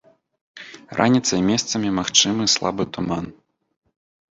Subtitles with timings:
[0.99, 3.31] Раніцай месцамі магчымы слабы туман.